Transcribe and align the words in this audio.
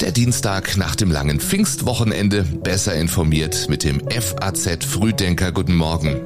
Der 0.00 0.12
Dienstag 0.12 0.76
nach 0.76 0.96
dem 0.96 1.10
langen 1.10 1.40
Pfingstwochenende, 1.40 2.42
besser 2.42 2.94
informiert 2.94 3.68
mit 3.68 3.84
dem 3.84 4.00
FAZ 4.10 4.84
Frühdenker. 4.84 5.52
Guten 5.52 5.76
Morgen. 5.76 6.20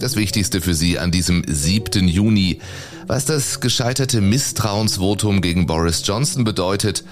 Das 0.00 0.16
Wichtigste 0.16 0.60
für 0.60 0.74
Sie 0.74 0.98
an 0.98 1.10
diesem 1.10 1.44
7. 1.46 2.08
Juni, 2.08 2.58
was 3.06 3.26
das 3.26 3.60
gescheiterte 3.60 4.20
Misstrauensvotum 4.20 5.42
gegen 5.42 5.66
Boris 5.66 6.02
Johnson 6.04 6.42
bedeutet. 6.42 7.04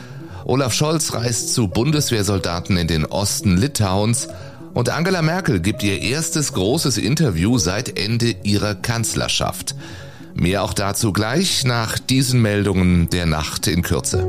Olaf 0.47 0.73
Scholz 0.73 1.13
reist 1.13 1.53
zu 1.53 1.69
Bundeswehrsoldaten 1.69 2.77
in 2.79 2.89
den 2.89 3.05
Osten 3.05 3.59
Litauens 3.59 4.29
und 4.75 4.89
Angela 4.89 5.23
Merkel 5.23 5.61
gibt 5.61 5.83
ihr 5.83 6.01
erstes 6.01 6.55
großes 6.55 6.99
Interview 6.99 7.59
seit 7.59 7.99
Ende 7.99 8.35
ihrer 8.43 8.75
Kanzlerschaft. 8.75 9.75
Mehr 10.39 10.63
auch 10.63 10.73
dazu 10.73 11.13
gleich 11.13 11.65
nach 11.65 11.99
diesen 11.99 12.41
Meldungen 12.41 13.11
der 13.11 13.27
Nacht 13.27 13.67
in 13.67 13.83
Kürze. 13.83 14.25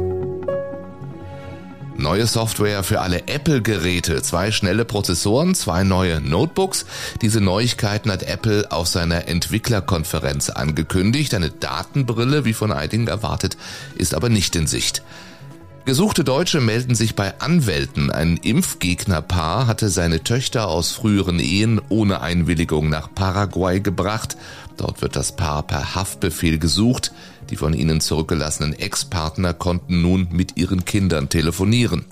Neue 1.97 2.25
Software 2.25 2.81
für 2.81 3.01
alle 3.01 3.27
Apple-Geräte, 3.27 4.23
zwei 4.23 4.51
schnelle 4.51 4.85
Prozessoren, 4.85 5.53
zwei 5.53 5.83
neue 5.83 6.19
Notebooks. 6.19 6.85
Diese 7.21 7.41
Neuigkeiten 7.41 8.11
hat 8.11 8.23
Apple 8.23 8.71
auf 8.71 8.87
seiner 8.87 9.27
Entwicklerkonferenz 9.27 10.49
angekündigt. 10.49 11.35
Eine 11.35 11.51
Datenbrille, 11.51 12.43
wie 12.43 12.53
von 12.53 12.71
einigen 12.71 13.07
erwartet, 13.07 13.55
ist 13.95 14.15
aber 14.15 14.29
nicht 14.29 14.55
in 14.55 14.65
Sicht. 14.65 15.03
Gesuchte 15.85 16.23
Deutsche 16.23 16.61
melden 16.61 16.95
sich 16.95 17.15
bei 17.15 17.39
Anwälten. 17.39 18.11
Ein 18.11 18.37
Impfgegnerpaar 18.37 19.67
hatte 19.67 19.89
seine 19.89 20.23
Töchter 20.23 20.67
aus 20.67 20.91
früheren 20.91 21.39
Ehen 21.39 21.81
ohne 21.89 22.21
Einwilligung 22.21 22.89
nach 22.89 23.09
Paraguay 23.13 23.79
gebracht. 23.79 24.37
Dort 24.79 25.01
wird 25.01 25.17
das 25.17 25.35
Paar 25.35 25.63
per 25.63 25.93
Haftbefehl 25.95 26.57
gesucht. 26.57 27.11
Die 27.49 27.57
von 27.57 27.73
ihnen 27.73 27.99
zurückgelassenen 27.99 28.73
Ex-Partner 28.73 29.53
konnten 29.53 30.01
nun 30.01 30.29
mit 30.31 30.55
ihren 30.57 30.85
Kindern 30.85 31.27
telefonieren. 31.27 32.05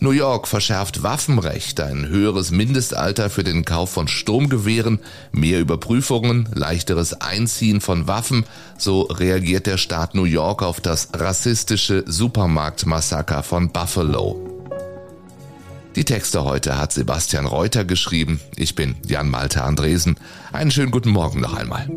New 0.00 0.10
York 0.10 0.48
verschärft 0.48 1.02
Waffenrecht, 1.02 1.80
ein 1.80 2.08
höheres 2.08 2.50
Mindestalter 2.50 3.30
für 3.30 3.44
den 3.44 3.64
Kauf 3.64 3.90
von 3.90 4.08
Sturmgewehren, 4.08 4.98
mehr 5.32 5.60
Überprüfungen, 5.60 6.48
leichteres 6.52 7.20
Einziehen 7.20 7.80
von 7.80 8.06
Waffen, 8.06 8.44
so 8.76 9.02
reagiert 9.02 9.66
der 9.66 9.78
Staat 9.78 10.14
New 10.14 10.24
York 10.24 10.62
auf 10.62 10.80
das 10.80 11.08
rassistische 11.14 12.04
Supermarktmassaker 12.06 13.42
von 13.42 13.70
Buffalo. 13.70 14.53
Die 15.96 16.04
Texte 16.04 16.42
heute 16.42 16.76
hat 16.76 16.92
Sebastian 16.92 17.46
Reuter 17.46 17.84
geschrieben. 17.84 18.40
Ich 18.56 18.74
bin 18.74 18.96
Jan 19.06 19.30
Malte 19.30 19.62
Andresen. 19.62 20.16
Einen 20.52 20.72
schönen 20.72 20.90
guten 20.90 21.10
Morgen 21.10 21.40
noch 21.40 21.54
einmal. 21.54 21.88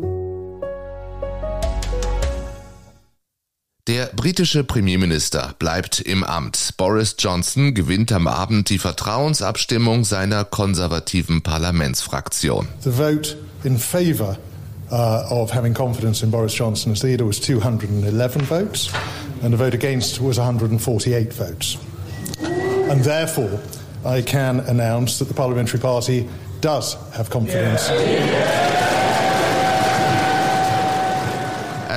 Der 3.88 4.06
britische 4.14 4.62
Premierminister 4.62 5.54
bleibt 5.58 6.00
im 6.00 6.22
Amt. 6.22 6.74
Boris 6.76 7.16
Johnson 7.18 7.74
gewinnt 7.74 8.12
am 8.12 8.28
Abend 8.28 8.68
die 8.70 8.78
Vertrauensabstimmung 8.78 10.04
seiner 10.04 10.44
konservativen 10.44 11.42
Parlamentsfraktion. 11.42 12.68
The 12.84 12.92
vote 12.92 13.36
in 13.64 13.78
favor 13.78 14.38
uh, 14.92 15.24
of 15.28 15.52
having 15.52 15.74
confidence 15.74 16.22
in 16.22 16.30
Boris 16.30 16.54
Johnson 16.56 16.92
as 16.92 17.02
leader 17.02 17.26
was 17.26 17.40
211 17.40 18.42
votes 18.42 18.90
and 19.42 19.52
the 19.52 19.58
vote 19.58 19.74
against 19.74 20.22
was 20.22 20.38
148 20.38 21.32
votes. 21.32 21.78
And 22.90 23.02
therefore 23.02 23.58
I 24.04 24.22
can 24.22 24.60
announce 24.60 25.18
that 25.18 25.28
the 25.28 25.34
parliamentary 25.34 25.80
party 25.80 26.28
does 26.60 26.94
have 27.12 27.30
confidence. 27.30 27.88
Yeah. 27.90 28.77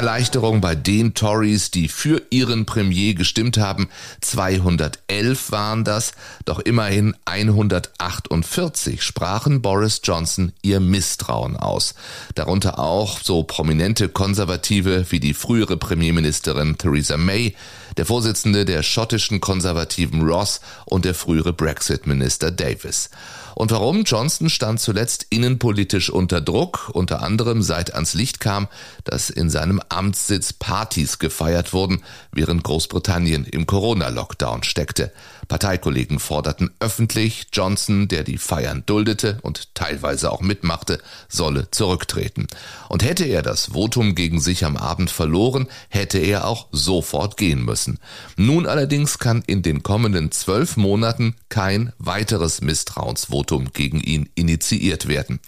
Erleichterung 0.02 0.62
bei 0.62 0.74
den 0.74 1.14
Tories, 1.14 1.70
die 1.70 1.88
für 1.88 2.24
ihren 2.32 2.66
Premier 2.66 3.14
gestimmt 3.14 3.60
haben. 3.60 3.88
211 4.22 5.52
waren 5.52 5.84
das, 5.84 6.14
doch 6.46 6.58
immerhin 6.58 7.16
148 7.26 9.04
sprachen 9.04 9.62
Boris 9.62 10.02
Johnson 10.04 10.54
ihr 10.64 10.80
Misstrauen 10.80 11.56
aus. 11.56 11.94
Darunter 12.34 12.80
auch 12.80 13.20
so 13.22 13.44
prominente 13.44 14.10
Konservative 14.10 15.06
wie 15.12 15.20
die 15.20 15.36
frühere 15.36 15.78
Premierministerin 15.78 16.80
Theresa 16.80 17.18
May, 17.18 17.56
der 17.96 18.08
Vorsitzende 18.08 18.66
der 18.66 18.82
schottischen 18.82 19.40
Konservativen 19.40 20.24
Ross 20.28 20.62
und 20.86 21.06
der 21.06 21.14
frühere 21.14 21.54
Brexit-Minister 21.54 22.50
Davis. 22.50 23.12
Und 23.62 23.70
warum? 23.70 24.06
Johnson 24.06 24.50
stand 24.50 24.80
zuletzt 24.80 25.28
innenpolitisch 25.30 26.10
unter 26.10 26.42
Druck, 26.42 26.90
unter 26.94 27.22
anderem 27.22 27.62
seit 27.62 27.94
ans 27.94 28.16
Licht 28.16 28.40
kam, 28.40 28.68
dass 29.04 29.30
in 29.30 29.52
seinem 29.52 29.80
Amtssitz 29.88 30.52
Partys 30.52 31.20
gefeiert 31.20 31.72
wurden, 31.72 32.02
während 32.32 32.64
Großbritannien 32.64 33.46
im 33.46 33.68
Corona-Lockdown 33.68 34.64
steckte. 34.64 35.12
Parteikollegen 35.52 36.20
forderten 36.20 36.72
öffentlich, 36.80 37.48
Johnson, 37.52 38.08
der 38.08 38.24
die 38.24 38.38
Feiern 38.38 38.84
duldete 38.86 39.38
und 39.42 39.76
teilweise 39.76 40.32
auch 40.32 40.40
mitmachte, 40.40 41.02
solle 41.28 41.70
zurücktreten. 41.72 42.48
Und 42.88 43.04
hätte 43.04 43.26
er 43.26 43.42
das 43.42 43.74
Votum 43.74 44.16
gegen 44.16 44.40
sich 44.40 44.64
am 44.64 44.78
Abend 44.78 45.12
verloren, 45.12 45.68
hätte 45.90 46.20
er 46.20 46.48
auch 46.48 46.68
sofort 46.72 47.36
gehen 47.36 47.66
müssen. 47.66 48.00
Nun 48.38 48.66
allerdings 48.66 49.20
kann 49.20 49.44
in 49.46 49.62
den 49.62 49.84
kommenden 49.84 50.32
zwölf 50.32 50.78
Monaten 50.78 51.36
kein 51.50 51.92
weiteres 51.98 52.62
Misstrauensvotum 52.62 53.74
gegen 53.74 54.00
ihn 54.00 54.30
initiiert 54.36 55.10
werden. 55.10 55.42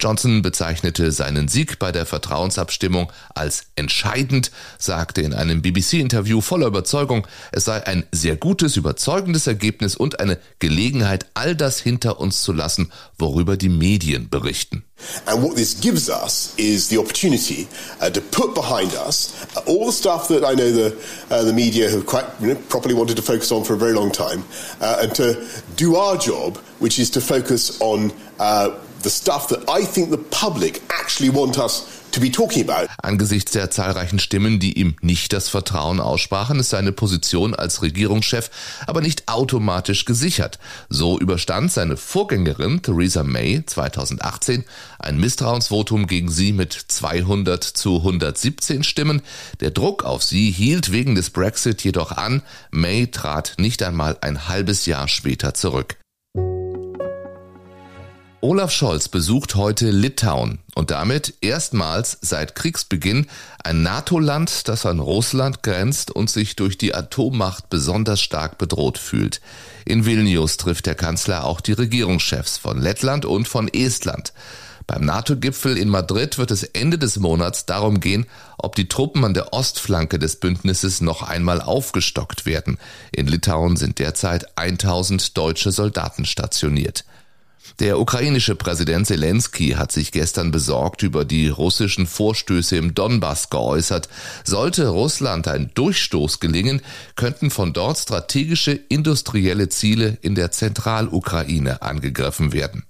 Johnson 0.00 0.42
bezeichnete 0.42 1.10
seinen 1.10 1.48
Sieg 1.48 1.78
bei 1.78 1.90
der 1.90 2.06
Vertrauensabstimmung 2.06 3.10
als 3.34 3.66
entscheidend, 3.74 4.52
sagte 4.78 5.22
in 5.22 5.34
einem 5.34 5.60
BBC-Interview 5.60 6.40
voller 6.40 6.68
Überzeugung, 6.68 7.26
es 7.50 7.64
sei 7.64 7.84
ein 7.84 8.04
sehr 8.12 8.36
gutes, 8.36 8.76
überzeugendes 8.76 9.37
Ergebnis 9.46 9.96
und 9.96 10.20
eine 10.20 10.38
Gelegenheit, 10.58 11.26
all 11.34 11.54
das 11.54 11.78
hinter 11.78 12.20
uns 12.20 12.42
zu 12.42 12.52
lassen, 12.52 12.92
worüber 13.18 13.56
die 13.56 13.68
Medien 13.68 14.28
berichten. 14.28 14.84
And 15.26 15.42
what 15.42 15.54
this 15.56 15.80
gives 15.80 16.08
us 16.08 16.54
is 16.56 16.88
the 16.88 16.98
opportunity 16.98 17.68
uh, 18.00 18.10
to 18.10 18.20
put 18.20 18.54
behind 18.54 18.92
us 18.94 19.46
uh, 19.56 19.60
all 19.66 19.86
the 19.86 19.92
stuff 19.92 20.26
that 20.28 20.42
I 20.44 20.54
know 20.54 20.72
the, 20.72 20.96
uh, 21.30 21.44
the 21.44 21.52
media 21.52 21.88
have 21.88 22.04
quite 22.04 22.24
you 22.40 22.48
know, 22.48 22.60
properly 22.68 22.94
wanted 22.94 23.16
to 23.16 23.22
focus 23.22 23.52
on 23.52 23.62
for 23.62 23.74
a 23.74 23.78
very 23.78 23.92
long 23.92 24.10
time, 24.10 24.42
uh, 24.80 24.98
and 25.02 25.14
to 25.14 25.46
do 25.76 25.94
our 25.96 26.16
job, 26.16 26.56
which 26.80 26.98
is 26.98 27.10
to 27.10 27.20
focus 27.20 27.80
on 27.80 28.12
uh, 28.40 28.70
the 29.02 29.10
stuff 29.10 29.48
that 29.48 29.68
I 29.68 29.84
think 29.84 30.10
the 30.10 30.18
public 30.18 30.82
actually 30.90 31.30
want 31.30 31.58
us. 31.58 31.86
Angesichts 33.02 33.52
der 33.52 33.70
zahlreichen 33.70 34.18
Stimmen, 34.18 34.58
die 34.58 34.78
ihm 34.78 34.96
nicht 35.02 35.32
das 35.32 35.48
Vertrauen 35.48 36.00
aussprachen, 36.00 36.58
ist 36.58 36.70
seine 36.70 36.90
Position 36.92 37.54
als 37.54 37.82
Regierungschef 37.82 38.50
aber 38.86 39.02
nicht 39.02 39.28
automatisch 39.28 40.04
gesichert. 40.04 40.58
So 40.88 41.18
überstand 41.18 41.70
seine 41.70 41.96
Vorgängerin 41.96 42.82
Theresa 42.82 43.22
May 43.22 43.62
2018 43.64 44.64
ein 44.98 45.18
Misstrauensvotum 45.18 46.06
gegen 46.06 46.30
sie 46.30 46.52
mit 46.52 46.72
200 46.72 47.62
zu 47.62 47.98
117 47.98 48.82
Stimmen. 48.82 49.22
Der 49.60 49.70
Druck 49.70 50.04
auf 50.04 50.24
sie 50.24 50.50
hielt 50.50 50.90
wegen 50.92 51.14
des 51.14 51.30
Brexit 51.30 51.84
jedoch 51.84 52.12
an. 52.12 52.42
May 52.70 53.06
trat 53.06 53.54
nicht 53.58 53.82
einmal 53.82 54.16
ein 54.22 54.48
halbes 54.48 54.86
Jahr 54.86 55.08
später 55.08 55.54
zurück. 55.54 55.98
Olaf 58.40 58.70
Scholz 58.70 59.08
besucht 59.08 59.56
heute 59.56 59.90
Litauen 59.90 60.60
und 60.76 60.92
damit 60.92 61.34
erstmals 61.40 62.18
seit 62.20 62.54
Kriegsbeginn 62.54 63.26
ein 63.64 63.82
NATO-Land, 63.82 64.68
das 64.68 64.86
an 64.86 65.00
Russland 65.00 65.64
grenzt 65.64 66.12
und 66.12 66.30
sich 66.30 66.54
durch 66.54 66.78
die 66.78 66.94
Atommacht 66.94 67.68
besonders 67.68 68.20
stark 68.20 68.56
bedroht 68.56 68.96
fühlt. 68.96 69.40
In 69.84 70.06
Vilnius 70.06 70.56
trifft 70.56 70.86
der 70.86 70.94
Kanzler 70.94 71.46
auch 71.46 71.60
die 71.60 71.72
Regierungschefs 71.72 72.58
von 72.58 72.80
Lettland 72.80 73.24
und 73.24 73.48
von 73.48 73.66
Estland. 73.66 74.32
Beim 74.86 75.04
NATO-Gipfel 75.04 75.76
in 75.76 75.88
Madrid 75.88 76.38
wird 76.38 76.52
es 76.52 76.62
Ende 76.62 76.96
des 76.96 77.18
Monats 77.18 77.66
darum 77.66 77.98
gehen, 77.98 78.24
ob 78.56 78.76
die 78.76 78.86
Truppen 78.88 79.24
an 79.24 79.34
der 79.34 79.52
Ostflanke 79.52 80.20
des 80.20 80.36
Bündnisses 80.36 81.00
noch 81.00 81.22
einmal 81.22 81.60
aufgestockt 81.60 82.46
werden. 82.46 82.78
In 83.10 83.26
Litauen 83.26 83.76
sind 83.76 83.98
derzeit 83.98 84.56
1000 84.56 85.36
deutsche 85.36 85.72
Soldaten 85.72 86.24
stationiert. 86.24 87.04
Der 87.80 88.00
ukrainische 88.00 88.56
Präsident 88.56 89.06
Zelensky 89.06 89.70
hat 89.70 89.92
sich 89.92 90.10
gestern 90.10 90.50
besorgt 90.50 91.02
über 91.02 91.24
die 91.24 91.48
russischen 91.48 92.06
Vorstöße 92.06 92.76
im 92.76 92.94
Donbass 92.94 93.50
geäußert. 93.50 94.08
Sollte 94.44 94.88
Russland 94.88 95.46
ein 95.46 95.70
Durchstoß 95.74 96.40
gelingen, 96.40 96.80
könnten 97.14 97.50
von 97.50 97.72
dort 97.72 97.98
strategische 97.98 98.72
industrielle 98.72 99.68
Ziele 99.68 100.18
in 100.22 100.34
der 100.34 100.50
Zentralukraine 100.50 101.82
angegriffen 101.82 102.52
werden. 102.52 102.84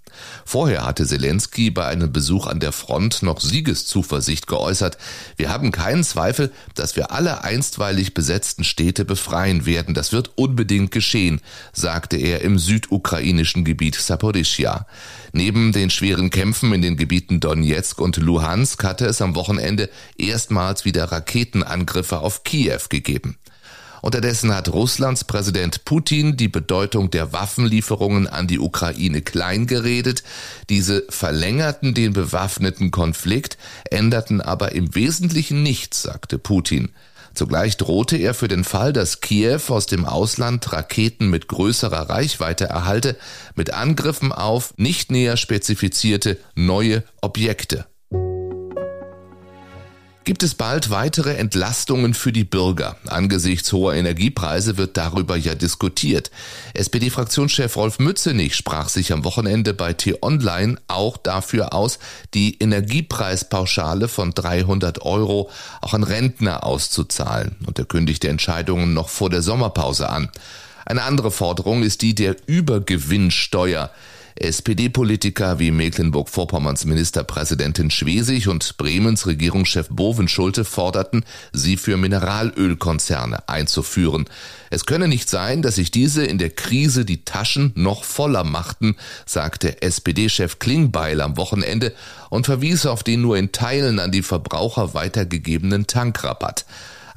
Vorher 0.44 0.84
hatte 0.84 1.06
Zelensky 1.06 1.70
bei 1.70 1.86
einem 1.86 2.12
Besuch 2.12 2.46
an 2.46 2.60
der 2.60 2.72
Front 2.72 3.22
noch 3.22 3.40
Siegeszuversicht 3.40 4.46
geäußert. 4.46 4.98
Wir 5.36 5.50
haben 5.50 5.72
keinen 5.72 6.04
Zweifel, 6.04 6.52
dass 6.74 6.96
wir 6.96 7.12
alle 7.12 7.44
einstweilig 7.44 8.14
besetzten 8.14 8.64
Städte 8.64 9.04
befreien 9.04 9.66
werden. 9.66 9.94
Das 9.94 10.12
wird 10.12 10.32
unbedingt 10.36 10.90
geschehen, 10.90 11.40
sagte 11.72 12.16
er 12.16 12.42
im 12.42 12.58
südukrainischen 12.58 13.64
Gebiet 13.64 13.96
Saporischia. 13.96 14.86
Neben 15.32 15.72
den 15.72 15.90
schweren 15.90 16.30
Kämpfen 16.30 16.72
in 16.72 16.82
den 16.82 16.96
Gebieten 16.96 17.40
Donetsk 17.40 18.00
und 18.00 18.16
Luhansk 18.16 18.84
hatte 18.84 19.06
es 19.06 19.20
am 19.20 19.34
Wochenende 19.34 19.90
erstmals 20.16 20.84
wieder 20.84 21.04
Raketenangriffe 21.04 22.20
auf 22.20 22.44
Kiew 22.44 22.80
gegeben. 22.88 23.36
Unterdessen 24.02 24.54
hat 24.54 24.68
Russlands 24.68 25.24
Präsident 25.24 25.84
Putin 25.84 26.36
die 26.36 26.48
Bedeutung 26.48 27.10
der 27.10 27.32
Waffenlieferungen 27.32 28.26
an 28.26 28.46
die 28.46 28.58
Ukraine 28.58 29.22
kleingeredet. 29.22 30.22
Diese 30.68 31.04
verlängerten 31.08 31.94
den 31.94 32.12
bewaffneten 32.12 32.90
Konflikt, 32.90 33.58
änderten 33.90 34.40
aber 34.40 34.72
im 34.72 34.94
Wesentlichen 34.94 35.62
nichts, 35.62 36.02
sagte 36.02 36.38
Putin. 36.38 36.90
Zugleich 37.34 37.76
drohte 37.76 38.16
er 38.16 38.34
für 38.34 38.48
den 38.48 38.64
Fall, 38.64 38.92
dass 38.92 39.20
Kiew 39.20 39.60
aus 39.68 39.86
dem 39.86 40.04
Ausland 40.04 40.72
Raketen 40.72 41.28
mit 41.30 41.48
größerer 41.48 42.10
Reichweite 42.10 42.64
erhalte, 42.64 43.16
mit 43.54 43.72
Angriffen 43.72 44.32
auf 44.32 44.74
nicht 44.76 45.10
näher 45.10 45.36
spezifizierte 45.36 46.38
neue 46.54 47.04
Objekte. 47.20 47.86
Gibt 50.28 50.42
es 50.42 50.54
bald 50.54 50.90
weitere 50.90 51.36
Entlastungen 51.36 52.12
für 52.12 52.32
die 52.32 52.44
Bürger? 52.44 52.96
Angesichts 53.06 53.72
hoher 53.72 53.94
Energiepreise 53.94 54.76
wird 54.76 54.98
darüber 54.98 55.38
ja 55.38 55.54
diskutiert. 55.54 56.30
SPD-Fraktionschef 56.74 57.74
Rolf 57.76 57.98
Mützenich 57.98 58.54
sprach 58.54 58.90
sich 58.90 59.14
am 59.14 59.24
Wochenende 59.24 59.72
bei 59.72 59.94
T-Online 59.94 60.76
auch 60.86 61.16
dafür 61.16 61.72
aus, 61.72 61.98
die 62.34 62.58
Energiepreispauschale 62.58 64.06
von 64.06 64.32
300 64.34 65.00
Euro 65.00 65.48
auch 65.80 65.94
an 65.94 66.02
Rentner 66.02 66.62
auszuzahlen 66.62 67.56
und 67.66 67.78
er 67.78 67.86
kündigte 67.86 68.28
Entscheidungen 68.28 68.92
noch 68.92 69.08
vor 69.08 69.30
der 69.30 69.40
Sommerpause 69.40 70.10
an. 70.10 70.28
Eine 70.84 71.04
andere 71.04 71.30
Forderung 71.30 71.82
ist 71.82 72.02
die 72.02 72.14
der 72.14 72.36
Übergewinnsteuer. 72.46 73.90
SPD-Politiker 74.36 75.58
wie 75.58 75.70
Mecklenburg-Vorpommerns 75.70 76.84
Ministerpräsidentin 76.84 77.90
Schwesig 77.90 78.48
und 78.48 78.76
Bremens 78.76 79.26
Regierungschef 79.26 79.88
Bovenschulte 79.88 80.64
forderten, 80.64 81.24
sie 81.52 81.76
für 81.76 81.96
Mineralölkonzerne 81.96 83.48
einzuführen. 83.48 84.26
Es 84.70 84.86
könne 84.86 85.08
nicht 85.08 85.28
sein, 85.28 85.62
dass 85.62 85.76
sich 85.76 85.90
diese 85.90 86.24
in 86.24 86.38
der 86.38 86.50
Krise 86.50 87.04
die 87.04 87.24
Taschen 87.24 87.72
noch 87.74 88.04
voller 88.04 88.44
machten, 88.44 88.96
sagte 89.26 89.82
SPD-Chef 89.82 90.58
Klingbeil 90.58 91.20
am 91.20 91.36
Wochenende 91.36 91.94
und 92.30 92.46
verwies 92.46 92.86
auf 92.86 93.02
den 93.02 93.22
nur 93.22 93.36
in 93.36 93.52
Teilen 93.52 93.98
an 93.98 94.12
die 94.12 94.22
Verbraucher 94.22 94.94
weitergegebenen 94.94 95.86
Tankrabatt. 95.86 96.66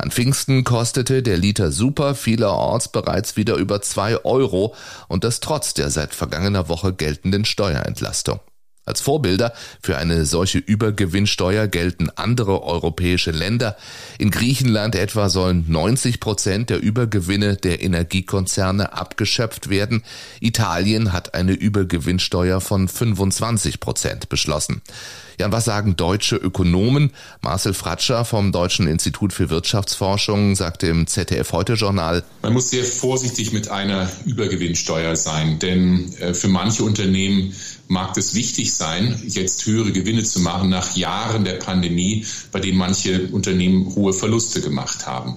An 0.02 0.10
Pfingsten 0.10 0.64
kostete 0.64 1.22
der 1.22 1.38
Liter 1.38 1.72
Super 1.72 2.16
vielerorts 2.16 2.92
bereits 2.92 3.38
wieder 3.38 3.58
über 3.58 3.84
zwei 3.84 4.18
Euro 4.26 4.74
und 5.08 5.24
das 5.24 5.42
trotz 5.42 5.76
der 5.76 5.92
seit 5.92 6.16
vergangener 6.16 6.70
Woche 6.70 6.92
geltenden 6.92 7.46
Steuerentlastung. 7.46 8.40
Als 8.84 9.00
Vorbilder 9.00 9.54
für 9.80 10.00
eine 10.00 10.26
solche 10.26 10.58
Übergewinnsteuer 10.58 11.68
gelten 11.68 12.10
andere 12.10 12.64
europäische 12.64 13.30
Länder. 13.30 13.78
In 14.18 14.32
Griechenland 14.32 14.96
etwa 14.96 15.30
sollen 15.30 15.66
90 15.68 16.20
Prozent 16.20 16.72
der 16.72 16.82
Übergewinne 16.82 17.58
der 17.58 17.84
Energiekonzerne 17.84 18.94
abgeschöpft 18.94 19.70
werden. 19.70 20.04
Italien 20.40 21.14
hat 21.14 21.36
eine 21.36 21.54
Übergewinnsteuer 21.54 22.60
von 22.60 22.88
25 22.88 23.80
Prozent 23.80 24.30
beschlossen. 24.30 24.82
Ja, 25.40 25.48
und 25.48 25.52
was 25.52 25.66
sagen 25.66 25.96
deutsche 25.96 26.36
Ökonomen? 26.36 27.12
Marcel 27.42 27.74
Fratscher 27.74 28.26
vom 28.26 28.52
Deutschen 28.52 28.88
Institut 28.88 29.34
für 29.34 29.50
Wirtschaftsforschung 29.50 30.56
sagte 30.56 30.88
im 30.88 31.08
ZDF 31.08 31.52
Heute 31.52 31.74
Journal. 31.74 32.24
Man 32.42 32.54
muss 32.54 32.70
sehr 32.70 32.84
vorsichtig 32.84 33.54
mit 33.54 33.70
einer 33.70 34.10
Übergewinnsteuer 34.26 35.16
sein, 35.16 35.60
denn 35.60 36.14
äh, 36.20 36.34
für 36.34 36.48
manche 36.48 36.84
Unternehmen 36.84 37.54
mag 37.92 38.16
es 38.16 38.34
wichtig 38.36 38.74
sein, 38.74 39.22
jetzt 39.28 39.66
höhere 39.66 39.92
Gewinne 39.92 40.24
zu 40.24 40.40
machen 40.40 40.70
nach 40.70 40.96
Jahren 40.96 41.44
der 41.44 41.56
Pandemie, 41.56 42.26
bei 42.54 42.62
denen 42.62 42.78
manche 42.78 43.28
Unternehmen 43.28 43.94
hohe 43.96 44.14
Verluste 44.14 44.62
gemacht 44.62 45.06
haben. 45.06 45.36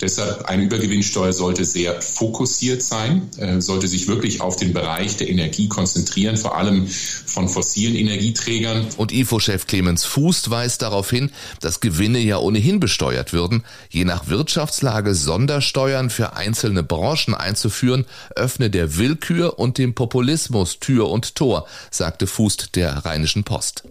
Deshalb 0.00 0.44
eine 0.44 0.64
Übergewinnsteuer 0.64 1.32
sollte 1.32 1.64
sehr 1.64 2.00
fokussiert 2.00 2.82
sein, 2.82 3.28
äh, 3.38 3.60
sollte 3.60 3.88
sich 3.88 4.06
wirklich 4.06 4.40
auf 4.40 4.54
den 4.54 4.72
Bereich 4.72 5.16
der 5.16 5.28
Energie 5.28 5.66
konzentrieren, 5.66 6.36
vor 6.36 6.56
allem 6.56 6.86
von 6.86 7.48
fossilen 7.48 7.96
Energieträgern. 7.96 8.86
Und 8.96 9.10
IFO-Chef 9.36 9.66
Clemens 9.66 10.04
Fuß 10.06 10.50
weist 10.50 10.82
darauf 10.82 11.10
hin, 11.10 11.30
dass 11.60 11.80
Gewinne 11.80 12.18
ja 12.18 12.38
ohnehin 12.38 12.80
besteuert 12.80 13.32
würden. 13.32 13.64
Je 13.90 14.04
nach 14.04 14.28
Wirtschaftslage 14.28 15.14
Sondersteuern 15.14 16.08
für 16.08 16.36
einzelne 16.36 16.82
Branchen 16.82 17.34
einzuführen, 17.34 18.06
öffne 18.34 18.70
der 18.70 18.96
Willkür 18.96 19.58
und 19.58 19.76
dem 19.76 19.94
Populismus 19.94 20.80
Tür 20.80 21.10
und 21.10 21.34
Tor, 21.34 21.66
sagte 21.90 22.26
Fuß 22.26 22.70
der 22.74 23.04
Rheinischen 23.04 23.44
Post. 23.44 23.84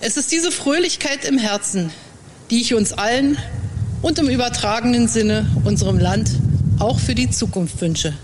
Es 0.00 0.16
ist 0.16 0.30
diese 0.30 0.52
Fröhlichkeit 0.52 1.24
im 1.24 1.38
Herzen, 1.38 1.90
die 2.50 2.60
ich 2.60 2.74
uns 2.74 2.92
allen 2.92 3.36
und 4.02 4.18
im 4.18 4.28
übertragenen 4.28 5.08
Sinne 5.08 5.46
unserem 5.64 5.98
Land 5.98 6.30
auch 6.78 7.00
für 7.00 7.14
die 7.16 7.30
Zukunft 7.30 7.80
wünsche. 7.80 8.14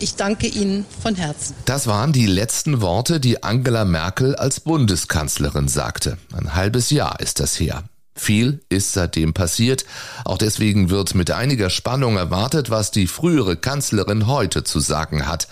Ich 0.00 0.14
danke 0.14 0.46
Ihnen 0.46 0.86
von 1.02 1.16
Herzen. 1.16 1.56
Das 1.64 1.88
waren 1.88 2.12
die 2.12 2.26
letzten 2.26 2.80
Worte, 2.80 3.18
die 3.18 3.42
Angela 3.42 3.84
Merkel 3.84 4.36
als 4.36 4.60
Bundeskanzlerin 4.60 5.66
sagte. 5.66 6.18
Ein 6.32 6.54
halbes 6.54 6.90
Jahr 6.90 7.18
ist 7.18 7.40
das 7.40 7.58
her. 7.58 7.82
Viel 8.14 8.60
ist 8.68 8.92
seitdem 8.92 9.34
passiert. 9.34 9.84
Auch 10.24 10.38
deswegen 10.38 10.90
wird 10.90 11.16
mit 11.16 11.32
einiger 11.32 11.68
Spannung 11.68 12.16
erwartet, 12.16 12.70
was 12.70 12.92
die 12.92 13.08
frühere 13.08 13.56
Kanzlerin 13.56 14.28
heute 14.28 14.62
zu 14.62 14.78
sagen 14.78 15.26
hat. 15.26 15.48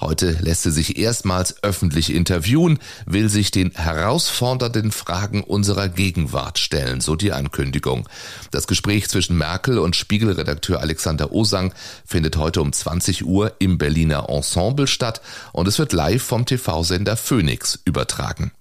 Heute 0.00 0.30
lässt 0.40 0.62
sie 0.62 0.70
sich 0.70 0.96
erstmals 0.96 1.62
öffentlich 1.62 2.14
interviewen, 2.14 2.78
will 3.04 3.28
sich 3.28 3.50
den 3.50 3.72
herausfordernden 3.72 4.92
Fragen 4.92 5.44
unserer 5.44 5.90
Gegenwart 5.90 6.58
stellen, 6.58 7.02
so 7.02 7.16
die 7.16 7.32
Ankündigung. 7.32 8.08
Das 8.50 8.66
Gespräch 8.66 9.10
zwischen 9.10 9.36
Merkel 9.36 9.78
und 9.78 9.96
Spiegelredakteur 9.96 10.80
Alexander 10.80 11.32
Osang 11.32 11.74
findet 12.06 12.38
heute 12.38 12.62
um 12.62 12.72
20 12.72 13.26
Uhr 13.26 13.52
im 13.58 13.76
Berliner 13.76 14.30
Ensemble 14.30 14.86
statt 14.86 15.20
und 15.52 15.68
es 15.68 15.78
wird 15.78 15.92
live 15.92 16.22
vom 16.22 16.46
TV-Sender 16.46 17.18
Phoenix 17.18 17.78
übertragen. 17.84 18.52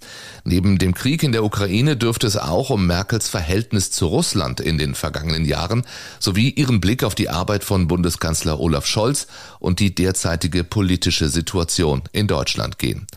Neben 0.43 0.77
dem 0.77 0.93
Krieg 0.93 1.23
in 1.23 1.31
der 1.31 1.45
Ukraine 1.45 1.95
dürfte 1.95 2.27
es 2.27 2.35
auch 2.35 2.69
um 2.69 2.85
Merkels 2.85 3.29
Verhältnis 3.29 3.91
zu 3.91 4.07
Russland 4.07 4.59
in 4.59 4.77
den 4.77 4.93
vergangenen 4.93 5.45
Jahren 5.45 5.85
sowie 6.19 6.49
ihren 6.49 6.81
Blick 6.81 7.05
auf 7.05 7.15
die 7.15 7.29
Arbeit 7.29 7.63
von 7.63 7.87
Bundeskanzler 7.87 8.59
Olaf 8.59 8.85
Scholz 8.85 9.27
und 9.59 9.79
die 9.79 9.95
derzeitige 9.95 10.65
politische 10.65 11.28
Situation 11.29 12.03
in 12.11 12.27
Deutschland 12.27 12.79
gehen. 12.79 13.07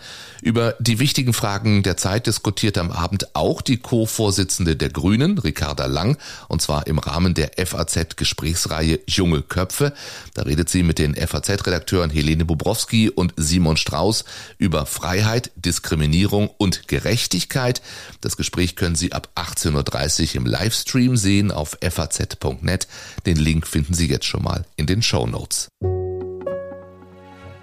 Über 0.43 0.75
die 0.81 0.99
wichtigen 0.99 1.33
Fragen 1.33 1.85
der 1.85 1.97
Zeit 1.97 2.27
diskutiert 2.27 2.77
am 2.77 2.91
Abend 2.91 3.37
auch 3.37 3.63
die 3.63 3.77
Co-Vorsitzende 3.77 4.75
der 4.75 4.91
Grünen, 4.91 5.39
Ricarda 5.39 5.87
Lang, 5.87 6.19
und 6.49 6.61
zwar 6.61 6.89
im 6.89 6.99
Rahmen 6.99 7.35
der 7.35 7.53
FAZ-Gesprächsreihe 7.65 8.99
Junge 9.07 9.43
Köpfe. 9.43 9.93
Da 10.35 10.43
redet 10.43 10.69
sie 10.69 10.83
mit 10.83 10.99
den 10.99 11.15
FAZ-Redakteuren 11.15 12.11
Helene 12.11 12.45
Bubrowski 12.45 13.09
und 13.09 13.35
Simon 13.37 13.77
Strauß 13.77 14.25
über 14.59 14.85
Freiheit, 14.85 15.53
Diskriminierung 15.55 16.51
und 16.59 16.89
Gerechtigkeit. 16.89 17.81
Das 18.21 18.37
Gespräch 18.37 18.75
können 18.75 18.97
Sie 18.97 19.13
ab 19.13 19.29
18.30 19.37 20.31
Uhr 20.31 20.37
im 20.37 20.47
Livestream 20.47 21.17
sehen 21.17 21.53
auf 21.53 21.79
faz.net. 21.81 22.89
Den 23.27 23.37
Link 23.37 23.67
finden 23.69 23.95
Sie 23.95 24.09
jetzt 24.09 24.27
schon 24.27 24.43
mal 24.43 24.65
in 24.75 24.87
den 24.87 25.03
Show 25.03 25.27
Notes. 25.27 25.69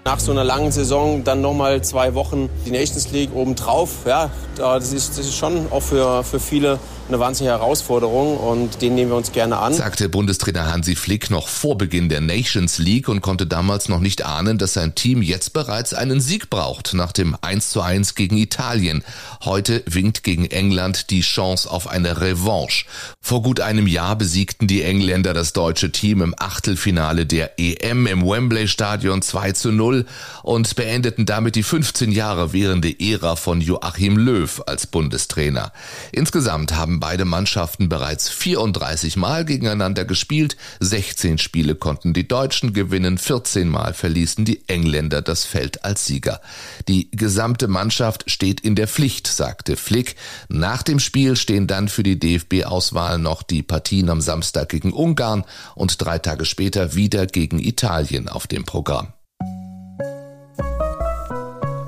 Nach 0.04 0.18
so 0.18 0.32
einer 0.32 0.44
langen 0.44 0.72
Saison 0.72 1.24
dann 1.24 1.42
nochmal 1.42 1.82
zwei 1.82 2.14
Wochen 2.14 2.48
die 2.64 2.70
Nations 2.70 3.12
League 3.12 3.34
obendrauf. 3.34 4.06
Ja, 4.06 4.30
das 4.56 4.94
ist, 4.94 5.18
das 5.18 5.26
ist 5.26 5.36
schon 5.36 5.70
auch 5.70 5.82
für, 5.82 6.24
für 6.24 6.40
viele 6.40 6.78
eine 7.10 7.20
wahnsinnige 7.20 7.52
Herausforderung 7.52 8.36
und 8.36 8.82
den 8.82 8.94
nehmen 8.94 9.10
wir 9.10 9.16
uns 9.16 9.32
gerne 9.32 9.58
an. 9.58 9.74
Sagte 9.74 10.08
Bundestrainer 10.08 10.72
Hansi 10.72 10.94
Flick 10.94 11.28
noch 11.30 11.48
vor 11.48 11.76
Beginn 11.76 12.08
der 12.08 12.20
Nations 12.20 12.78
League 12.78 13.08
und 13.08 13.20
konnte 13.20 13.46
damals 13.46 13.88
noch 13.88 13.98
nicht 13.98 14.24
ahnen, 14.24 14.58
dass 14.58 14.74
sein 14.74 14.94
Team 14.94 15.20
jetzt 15.20 15.52
bereits 15.52 15.92
einen 15.92 16.20
Sieg 16.20 16.50
braucht 16.50 16.94
nach 16.94 17.10
dem 17.10 17.36
1 17.40 17.70
zu 17.70 17.80
1 17.80 18.14
gegen 18.14 18.36
Italien. 18.36 19.02
Heute 19.44 19.82
winkt 19.86 20.22
gegen 20.22 20.44
England 20.44 21.10
die 21.10 21.22
Chance 21.22 21.68
auf 21.68 21.88
eine 21.88 22.20
Revanche. 22.20 22.86
Vor 23.20 23.42
gut 23.42 23.60
einem 23.60 23.88
Jahr 23.88 24.14
besiegten 24.14 24.68
die 24.68 24.82
Engländer 24.82 25.34
das 25.34 25.52
deutsche 25.52 25.90
Team 25.90 26.22
im 26.22 26.34
Achtelfinale 26.38 27.26
der 27.26 27.58
EM 27.58 28.06
im 28.06 28.24
Wembley 28.24 28.68
Stadion 28.68 29.20
2 29.20 29.52
zu 29.52 29.72
0 29.72 30.06
und 30.44 30.76
beendeten 30.76 31.26
damit 31.26 31.56
die 31.56 31.64
15 31.64 32.12
Jahre 32.12 32.52
währende 32.52 32.94
Ära 33.00 33.34
von 33.34 33.60
Joachim 33.60 34.16
Löw 34.16 34.62
als 34.66 34.86
Bundestrainer. 34.86 35.72
Insgesamt 36.12 36.76
beide 37.00 37.24
Mannschaften 37.24 37.88
bereits 37.88 38.28
34 38.28 39.16
Mal 39.16 39.44
gegeneinander 39.44 40.04
gespielt, 40.04 40.56
16 40.80 41.38
Spiele 41.38 41.74
konnten 41.74 42.12
die 42.12 42.28
Deutschen 42.28 42.72
gewinnen, 42.72 43.18
14 43.18 43.68
Mal 43.68 43.94
verließen 43.94 44.44
die 44.44 44.68
Engländer 44.68 45.22
das 45.22 45.44
Feld 45.44 45.84
als 45.84 46.06
Sieger. 46.06 46.40
Die 46.86 47.10
gesamte 47.10 47.66
Mannschaft 47.66 48.30
steht 48.30 48.60
in 48.60 48.74
der 48.74 48.86
Pflicht, 48.86 49.26
sagte 49.26 49.76
Flick. 49.76 50.16
Nach 50.48 50.82
dem 50.82 51.00
Spiel 51.00 51.34
stehen 51.36 51.66
dann 51.66 51.88
für 51.88 52.02
die 52.02 52.18
DFB-Auswahl 52.18 53.18
noch 53.18 53.42
die 53.42 53.62
Partien 53.62 54.10
am 54.10 54.20
Samstag 54.20 54.68
gegen 54.68 54.92
Ungarn 54.92 55.44
und 55.74 56.00
drei 56.00 56.18
Tage 56.18 56.44
später 56.44 56.94
wieder 56.94 57.26
gegen 57.26 57.58
Italien 57.58 58.28
auf 58.28 58.46
dem 58.46 58.64
Programm. 58.64 59.12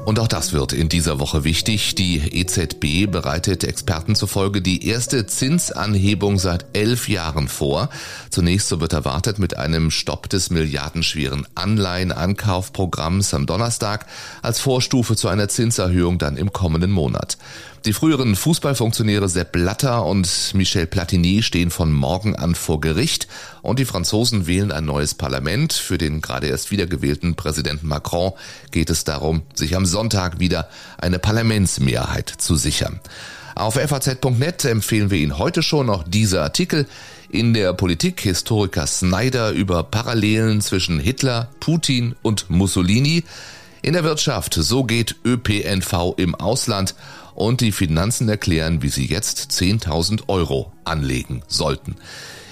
Und 0.05 0.19
auch 0.19 0.27
das 0.27 0.53
wird 0.53 0.73
in 0.73 0.89
dieser 0.89 1.21
Woche 1.21 1.45
wichtig. 1.45 1.95
Die 1.95 2.17
EZB 2.19 3.09
bereitet 3.09 3.63
Experten 3.63 4.17
zufolge 4.17 4.61
die 4.61 4.89
erste 4.89 5.27
Zinsanhebung 5.27 6.41
seit 6.41 6.67
elf 6.73 7.09
Jahren 7.09 7.47
vor. 7.47 7.89
Zunächst 8.29 8.69
so 8.69 8.81
wird 8.81 8.95
erwartet 8.95 9.39
mit 9.39 9.57
einem 9.57 9.93
Stopp 9.93 10.29
des 10.29 10.51
milliardenschweren 10.51 11.47
Anleihenankaufprogramms 11.55 13.33
am 13.33 13.47
Donnerstag 13.47 14.07
als 14.43 14.59
Vorstufe 14.59 15.15
zu 15.15 15.29
einer 15.29 15.49
Zinserhöhung 15.49 16.19
dann 16.19 16.37
im 16.37 16.53
kommenden 16.53 16.91
Monat. 16.91 17.39
Die 17.85 17.93
früheren 17.93 18.37
Fußballfunktionäre 18.37 19.29
Sepp 19.29 19.53
Blatter 19.53 20.05
und 20.05 20.53
Michel 20.55 20.87
Platini 20.87 21.43
stehen 21.43 21.71
von 21.71 21.93
morgen 21.93 22.37
an 22.37 22.55
vor 22.55 22.81
Gericht 22.81 23.27
und 23.63 23.79
die 23.79 23.85
Franzosen 23.85 24.47
wählen 24.47 24.73
ein 24.73 24.85
neues 24.85 25.15
Parlament. 25.15 25.73
Für 25.73 25.99
den 25.99 26.21
gerade 26.21 26.49
erst 26.49 26.71
wiedergewählten 26.71 27.35
Präsidenten 27.35 27.89
Macron 27.89 28.33
geht 28.71 28.91
es 28.91 29.05
darum, 29.05 29.43
sich 29.55 29.77
am 29.77 29.87
Sonntag 29.87 30.41
wieder 30.41 30.69
eine 30.99 31.19
Parlamentsmehrheit 31.19 32.29
zu 32.29 32.57
sichern. 32.57 33.01
Auf 33.55 33.75
faz.net 33.75 34.65
empfehlen 34.65 35.11
wir 35.11 35.19
Ihnen 35.19 35.39
heute 35.39 35.63
schon 35.63 35.87
noch 35.87 36.05
dieser 36.05 36.43
Artikel. 36.43 36.87
In 37.29 37.55
der 37.55 37.73
Politik 37.75 38.21
Historiker 38.21 38.87
Snyder 38.87 39.51
über 39.53 39.83
Parallelen 39.83 40.61
zwischen 40.61 40.99
Hitler, 40.99 41.49
Putin 41.61 42.15
und 42.23 42.51
Mussolini. 42.51 43.25
In 43.83 43.95
der 43.95 44.05
Wirtschaft, 44.05 44.55
so 44.55 44.85
geht 44.85 45.17
ÖPNV 45.25 46.15
im 46.17 46.35
Ausland 46.35 46.95
und 47.35 47.61
die 47.61 47.73
Finanzen 47.73 48.29
erklären, 48.29 48.83
wie 48.83 48.89
Sie 48.89 49.07
jetzt 49.07 49.51
10.000 49.51 50.29
Euro 50.29 50.73
anlegen 50.85 51.43
sollten. 51.49 51.97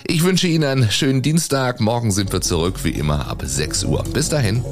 Ich 0.07 0.25
wünsche 0.25 0.47
Ihnen 0.47 0.65
einen 0.65 0.91
schönen 0.91 1.23
Dienstag. 1.23 1.81
Morgen 1.81 2.11
sind 2.11 2.33
wir 2.33 2.41
zurück, 2.41 2.85
wie 2.85 2.91
immer, 2.91 3.29
ab 3.29 3.43
6 3.45 3.85
Uhr. 3.85 4.03
Bis 4.05 4.29
dahin. 4.29 4.65